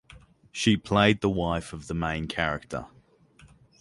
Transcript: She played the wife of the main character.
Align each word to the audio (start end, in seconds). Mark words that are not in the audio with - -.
She 0.51 0.77
played 0.77 1.21
the 1.21 1.29
wife 1.29 1.73
of 1.73 1.85
the 1.85 1.93
main 1.93 2.25
character. 2.27 2.87